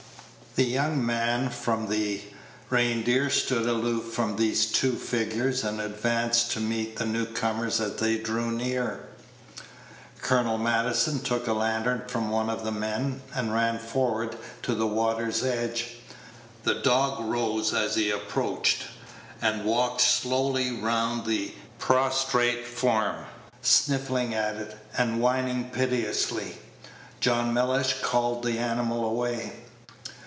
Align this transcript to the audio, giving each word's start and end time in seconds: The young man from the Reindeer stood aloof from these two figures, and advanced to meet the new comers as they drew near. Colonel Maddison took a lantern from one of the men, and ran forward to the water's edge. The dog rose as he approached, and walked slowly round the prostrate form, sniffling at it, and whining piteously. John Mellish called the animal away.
The 0.55 0.65
young 0.65 1.05
man 1.05 1.49
from 1.49 1.87
the 1.87 2.19
Reindeer 2.69 3.29
stood 3.29 3.69
aloof 3.69 4.11
from 4.13 4.35
these 4.35 4.65
two 4.65 4.97
figures, 4.97 5.63
and 5.63 5.79
advanced 5.79 6.51
to 6.51 6.59
meet 6.59 6.97
the 6.97 7.05
new 7.05 7.25
comers 7.25 7.79
as 7.79 7.95
they 7.95 8.17
drew 8.17 8.51
near. 8.51 9.07
Colonel 10.21 10.57
Maddison 10.57 11.21
took 11.21 11.47
a 11.47 11.53
lantern 11.53 12.01
from 12.09 12.29
one 12.29 12.49
of 12.49 12.65
the 12.65 12.71
men, 12.71 13.21
and 13.33 13.53
ran 13.53 13.79
forward 13.79 14.37
to 14.63 14.75
the 14.75 14.85
water's 14.85 15.41
edge. 15.41 15.95
The 16.65 16.75
dog 16.81 17.23
rose 17.29 17.73
as 17.73 17.95
he 17.95 18.11
approached, 18.11 18.83
and 19.41 19.63
walked 19.63 20.01
slowly 20.01 20.73
round 20.81 21.25
the 21.25 21.53
prostrate 21.79 22.67
form, 22.67 23.15
sniffling 23.61 24.33
at 24.33 24.55
it, 24.57 24.77
and 24.97 25.21
whining 25.21 25.69
piteously. 25.69 26.57
John 27.21 27.53
Mellish 27.53 28.01
called 28.01 28.43
the 28.43 28.57
animal 28.59 29.05
away. 29.05 29.53